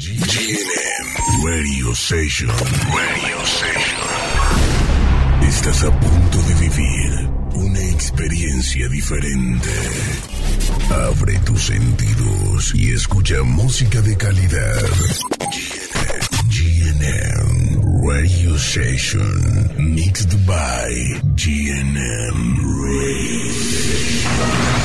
GNM 0.00 1.44
Radio 1.44 1.92
Station. 1.92 2.48
Radio 2.48 3.44
Station. 3.44 4.08
Estás 5.46 5.84
a 5.84 5.90
punto 6.00 6.38
de 6.38 6.54
vivir 6.54 7.28
una 7.52 7.80
experiencia 7.80 8.88
diferente. 8.88 9.68
Abre 10.90 11.38
tus 11.40 11.66
sentidos 11.66 12.74
y 12.74 12.94
escucha 12.94 13.42
música 13.42 14.00
de 14.00 14.16
calidad. 14.16 14.88
GNM 16.48 17.82
Radio 18.02 18.56
Station. 18.56 19.70
Mixed 19.76 20.34
by 20.46 21.20
GNM 21.36 22.56
Radio 22.86 23.50
Station. 23.50 24.79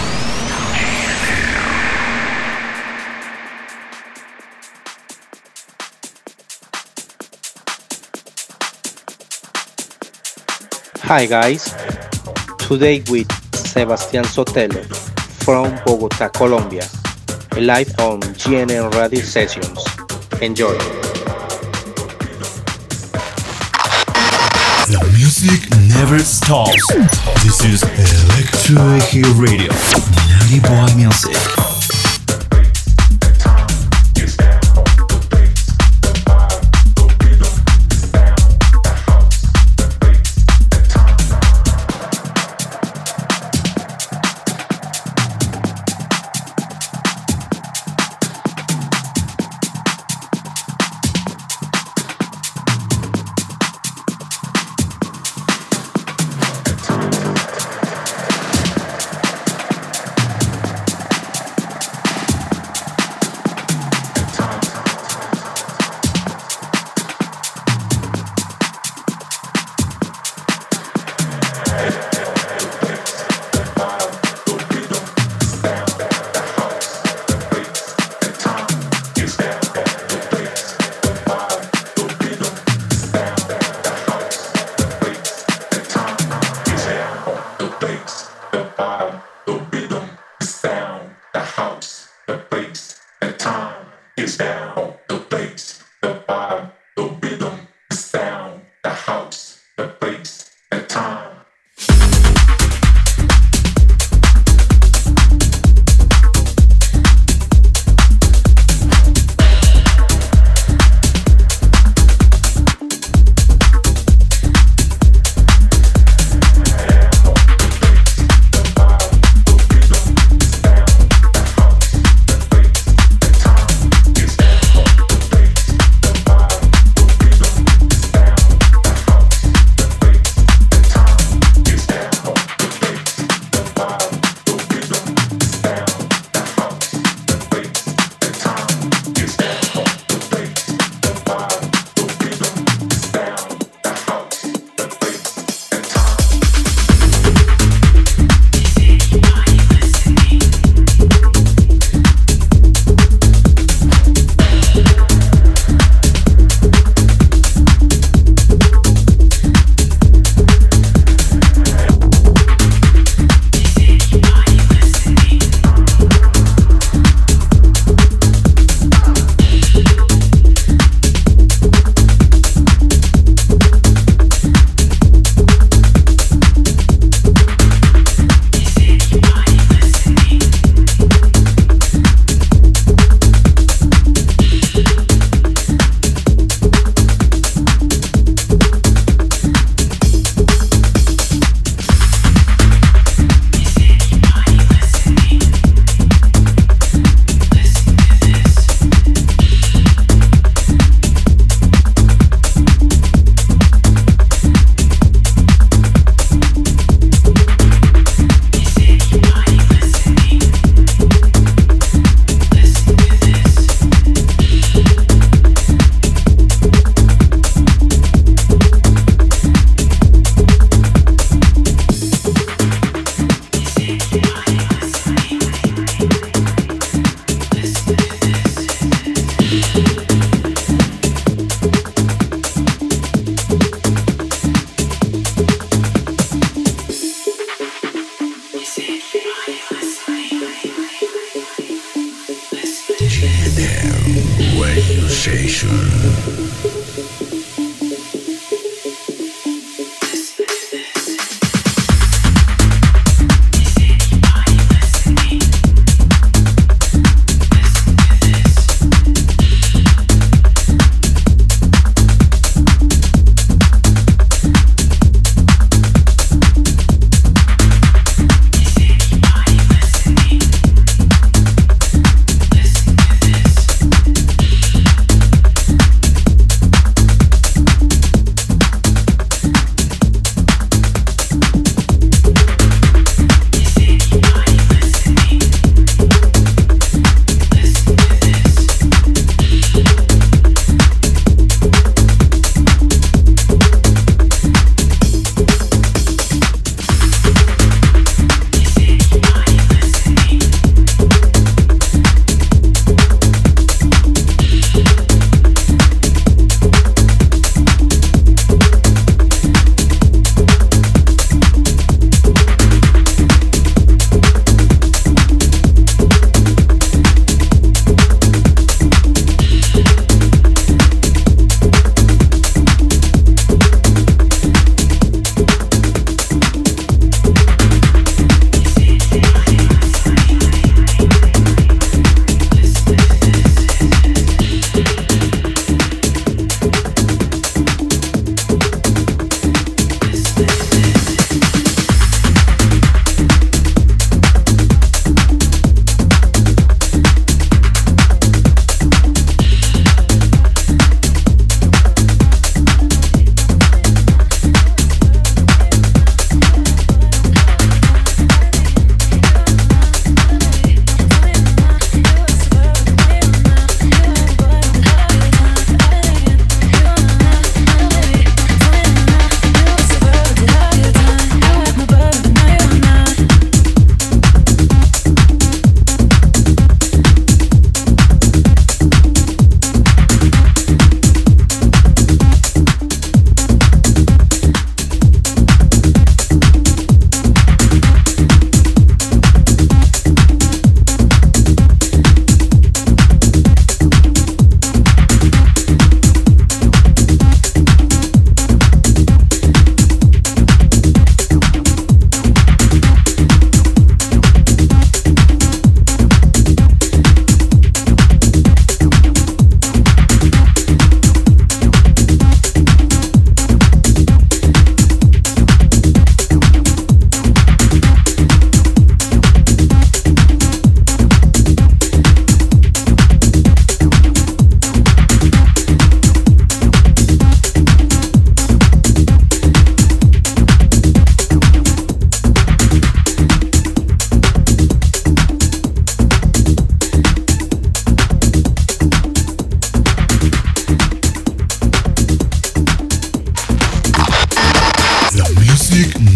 Hi 11.07 11.27
guys, 11.27 11.71
today 12.57 13.03
with 13.11 13.31
Sebastian 13.53 14.23
Xottelo 14.23 14.83
from 15.45 15.69
Bogota, 15.85 16.29
Colombia, 16.29 16.81
live 17.59 17.93
on 17.99 18.21
G&M 18.33 18.89
Radio 18.89 19.21
Sessions. 19.21 19.85
Enjoy. 20.41 20.73
The 24.89 24.97
music 25.13 25.69
never 25.93 26.17
stops. 26.17 26.87
This 27.43 27.63
is 27.63 27.83
Electro 27.83 28.81
Radio. 29.39 29.71
Nutty 30.31 30.59
Boy 30.59 30.87
Music. 30.97 31.74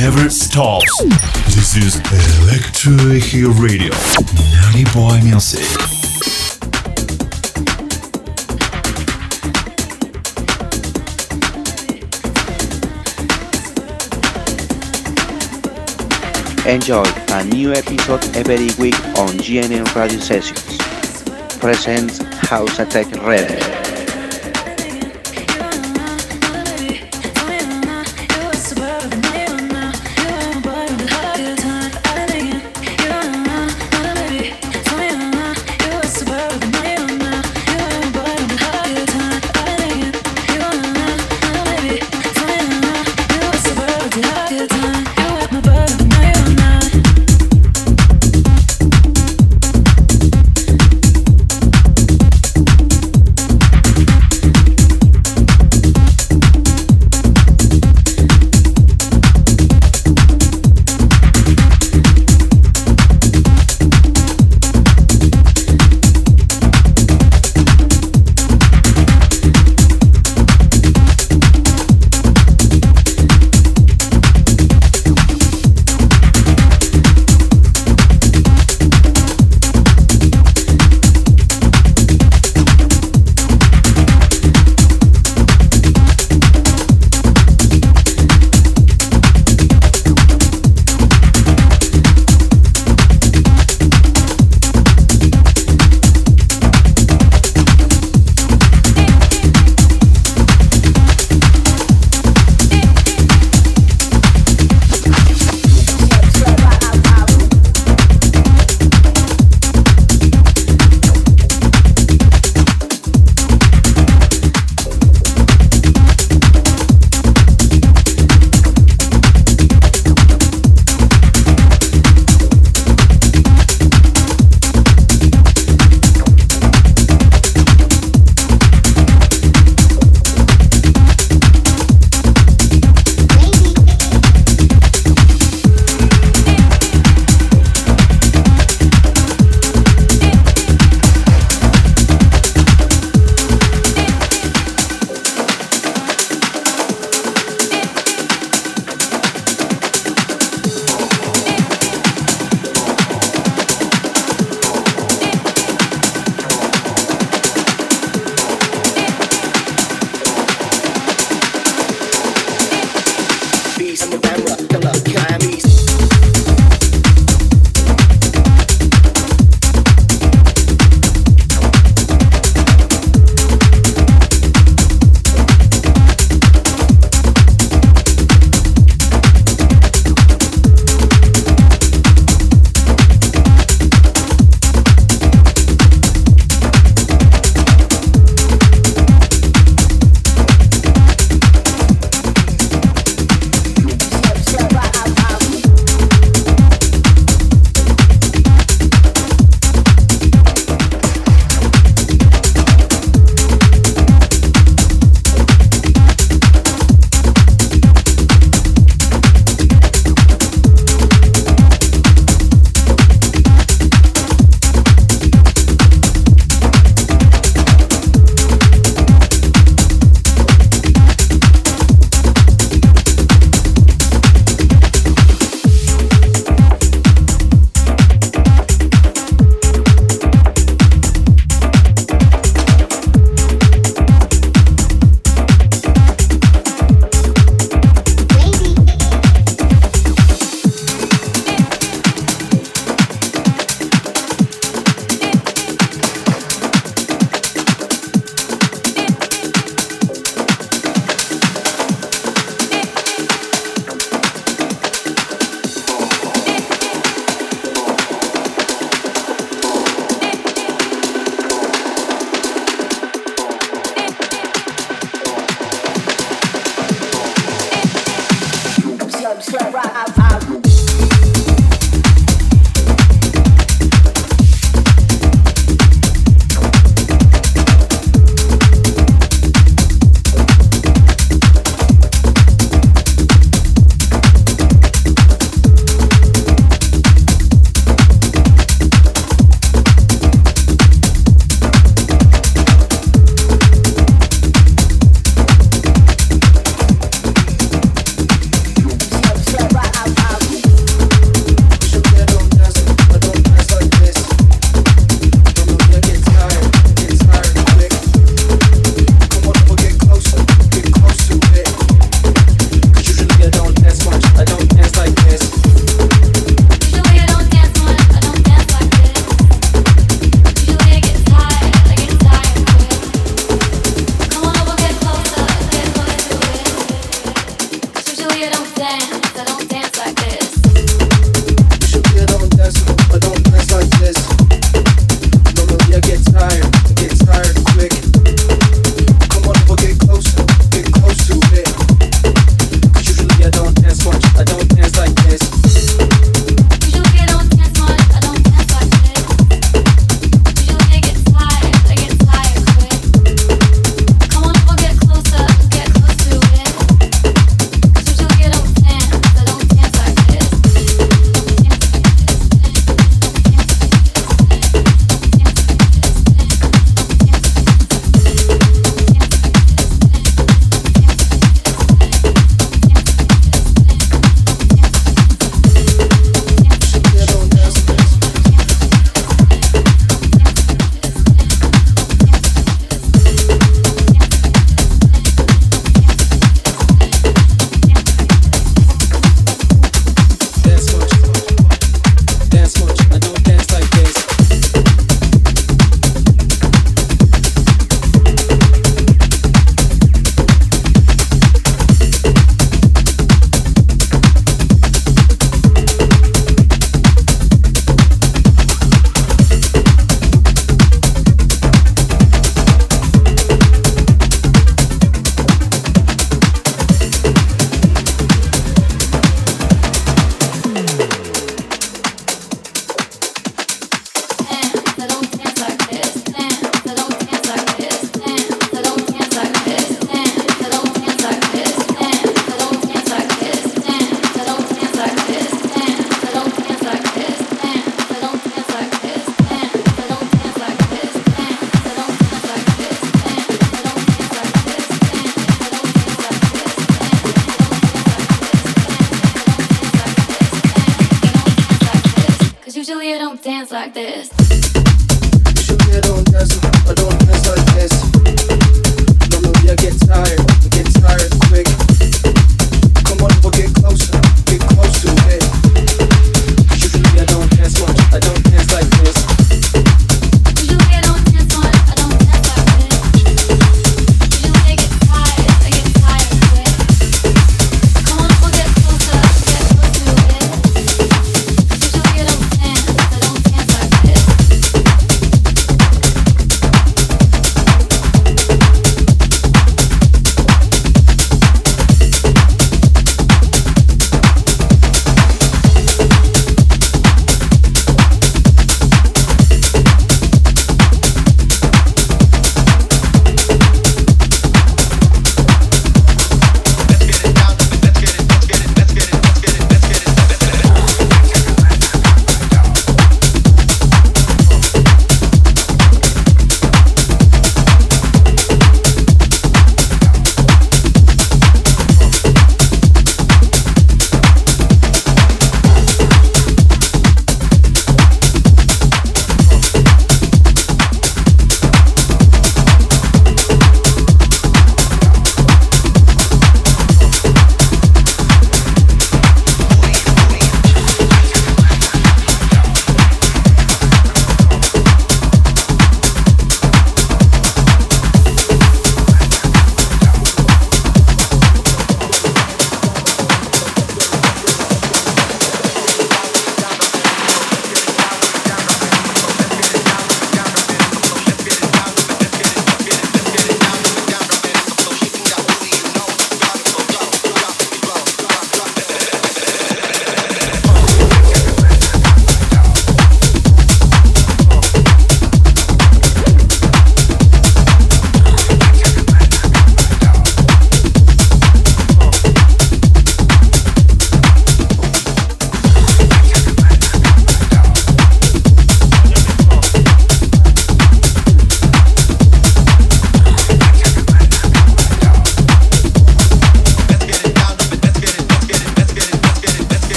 Never 0.00 0.30
stops. 0.30 1.04
This 1.54 1.76
is 1.76 1.96
Electro 2.40 2.96
Hill 3.20 3.52
Radio. 3.60 3.92
Naughty 4.62 4.84
Boy 4.94 5.20
Music. 5.22 5.60
Enjoy 16.66 17.04
a 17.34 17.44
new 17.44 17.74
episode 17.74 18.24
every 18.34 18.70
week 18.82 18.98
on 19.18 19.38
G&M 19.38 19.84
Radio 19.94 20.18
Sessions. 20.18 20.78
Presents 21.58 22.22
House 22.48 22.78
Attack 22.78 23.12
Red. 23.22 23.79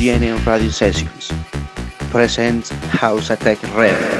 GNN 0.00 0.46
Radio 0.46 0.70
Sessions. 0.70 1.30
Presents 2.10 2.70
House 2.88 3.28
Attack 3.28 3.62
Red. 3.76 4.19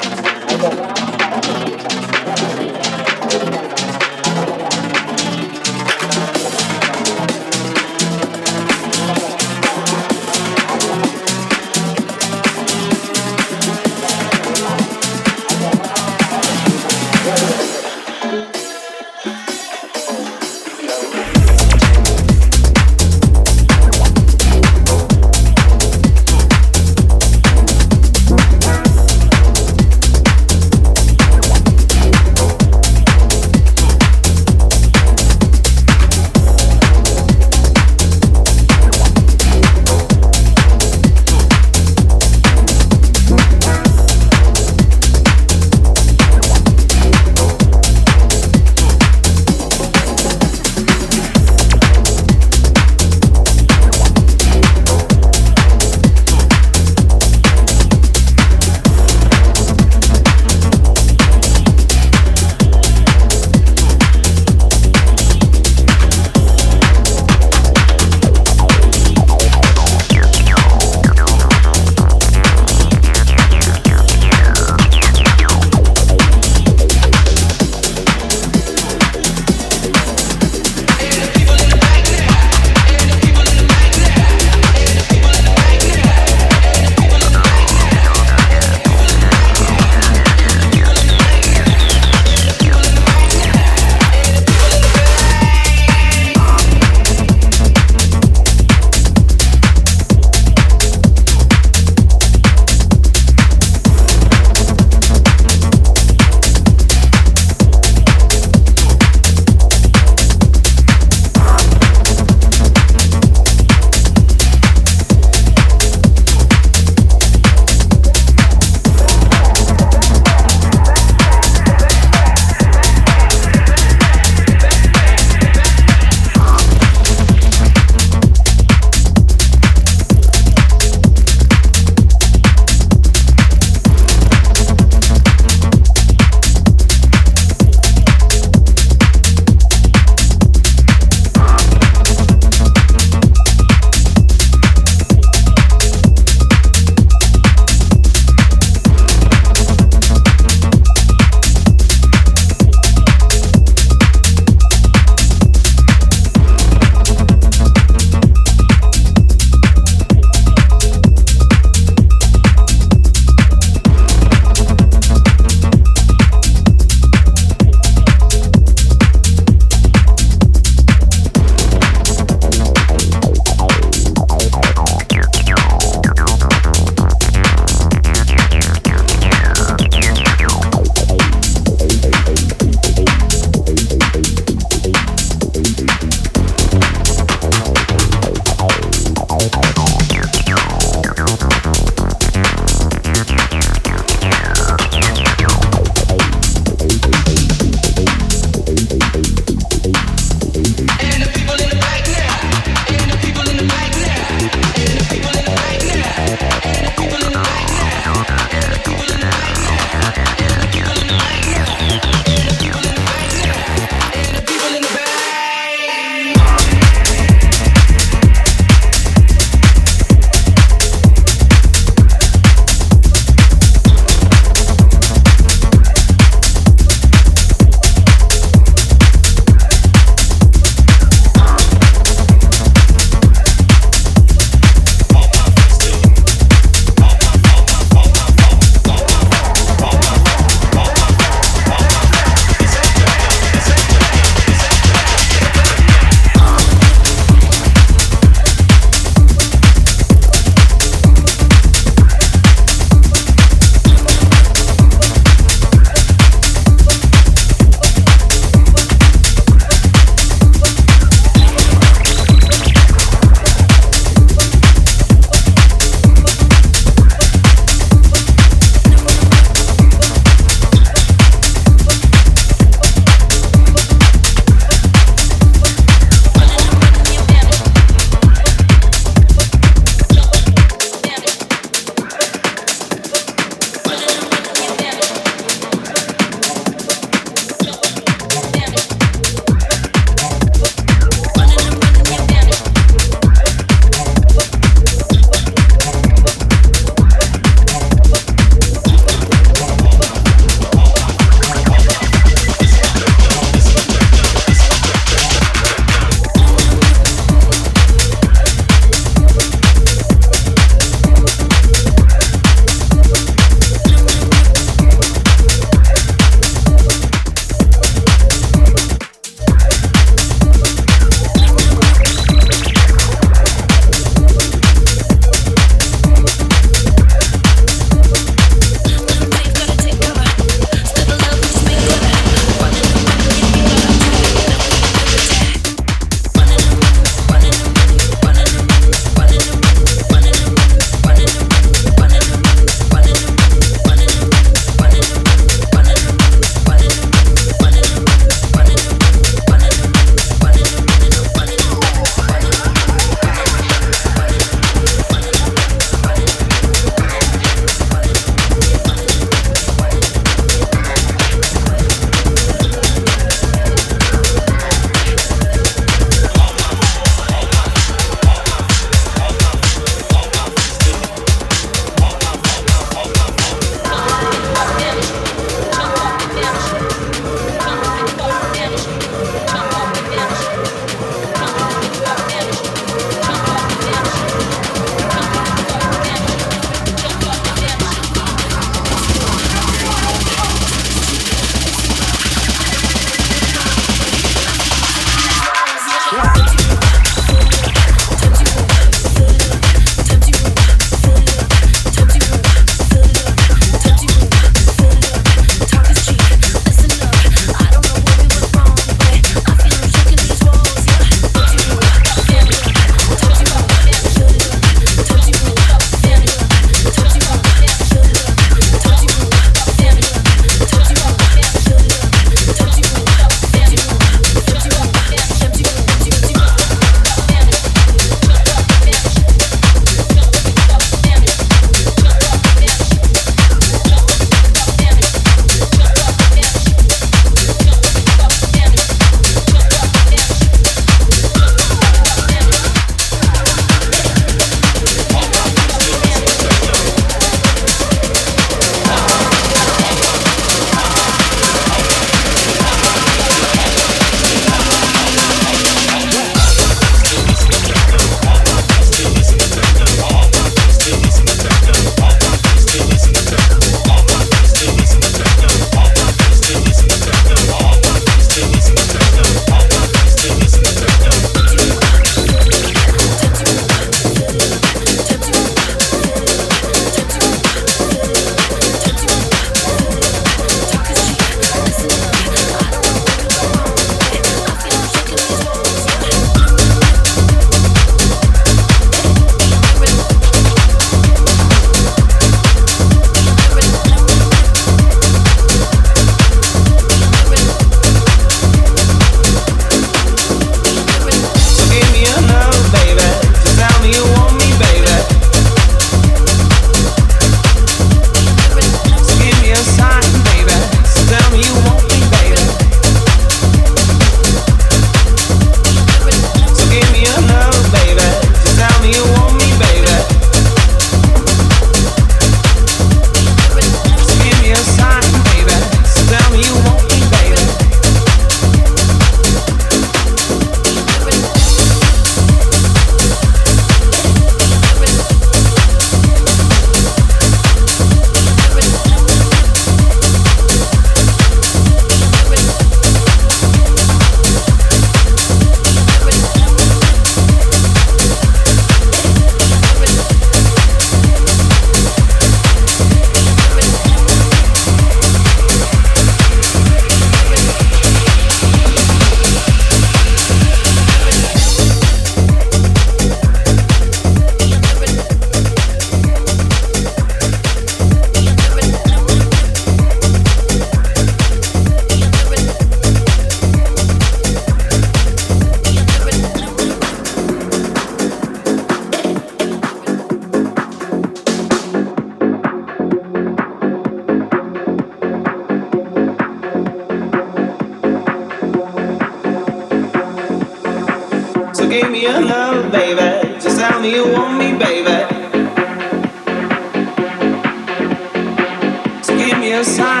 Give 599.61 600.00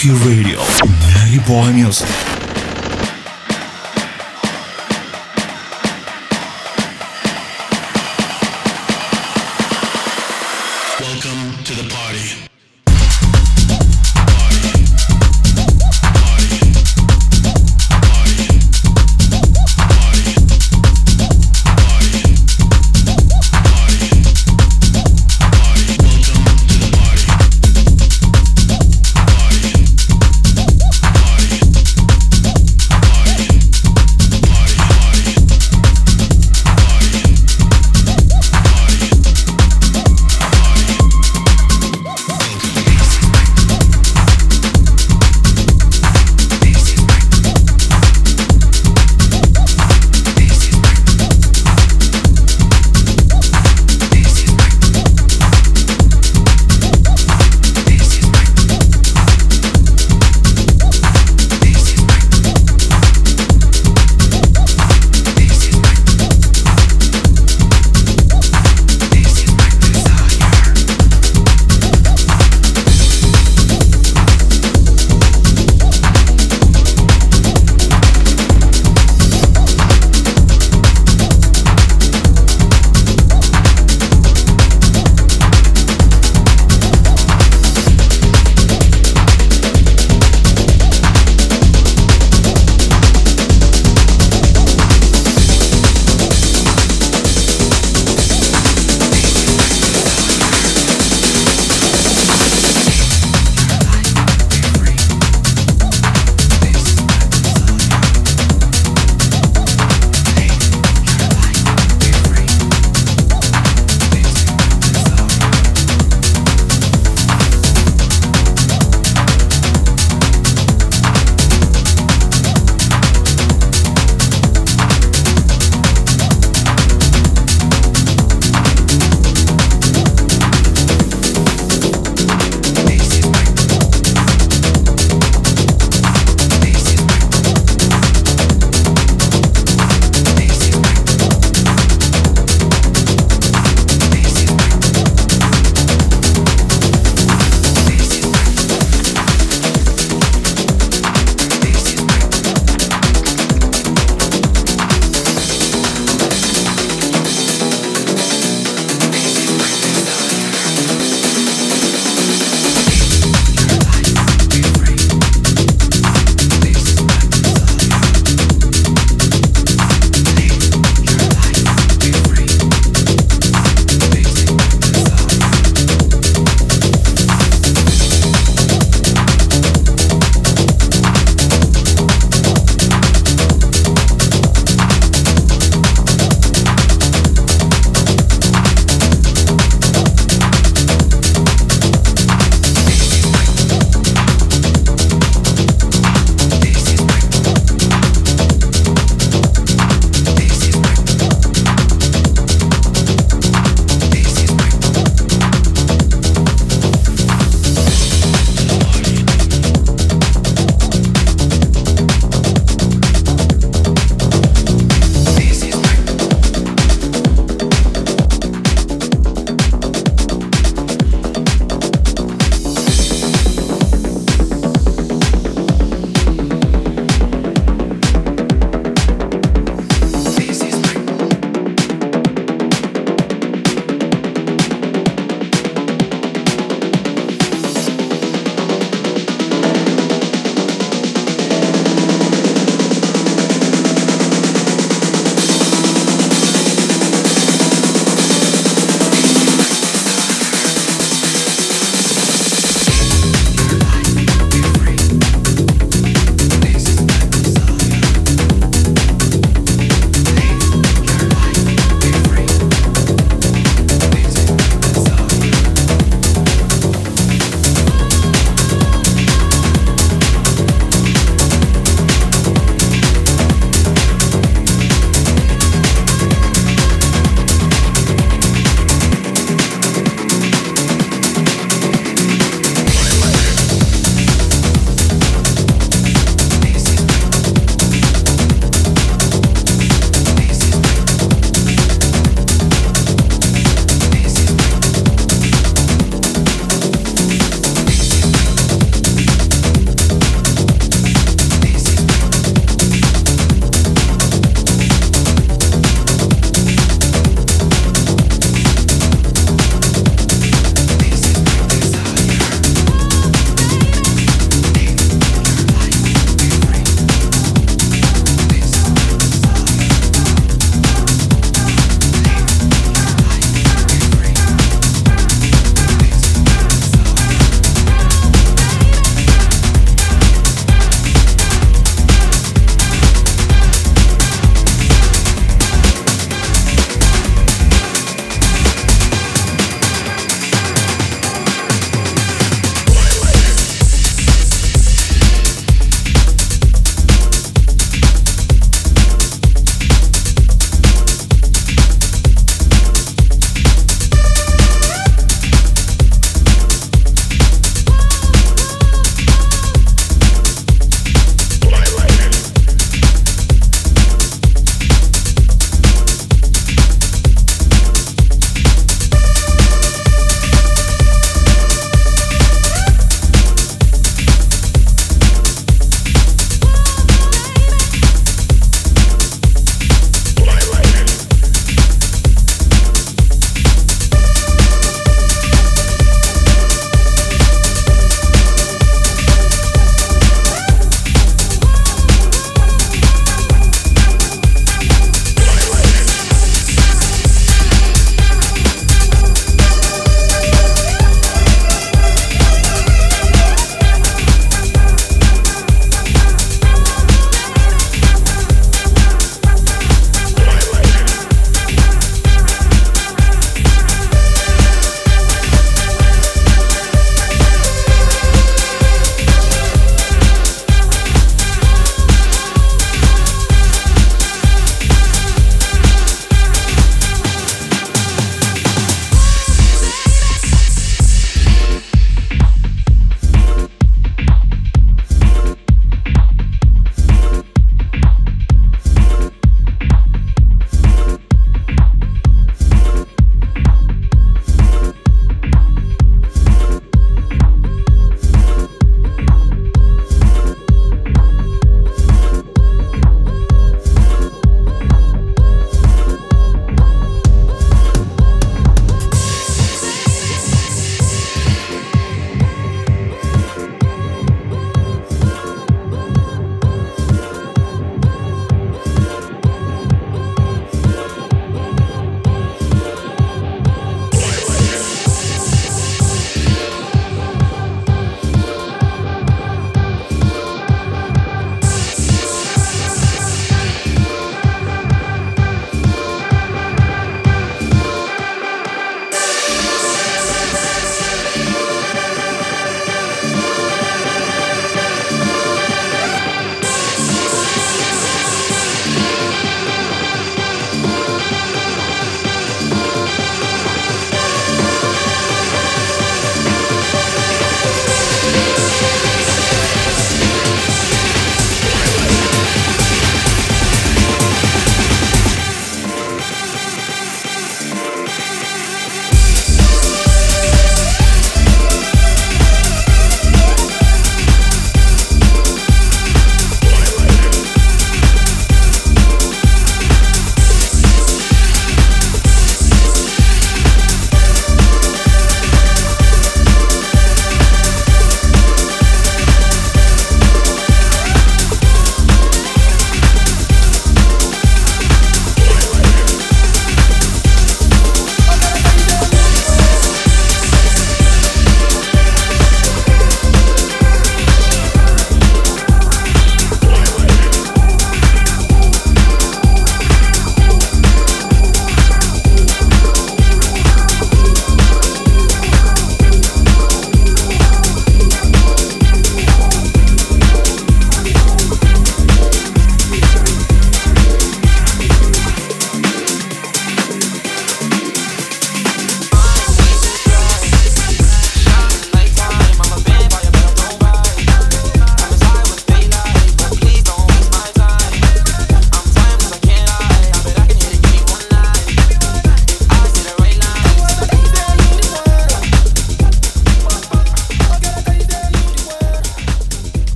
Electric 0.00 0.28
Radio, 0.28 0.60
Natty 1.12 1.40
Boy 1.40 1.72
Music. 1.72 2.27